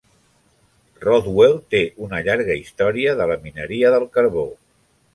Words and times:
Rothwell 1.07 1.53
té 1.75 1.83
una 2.07 2.23
llarga 2.31 2.57
història 2.65 3.17
de 3.23 3.31
la 3.35 3.39
mineria 3.47 3.97
del 3.99 4.13
carbó. 4.19 4.53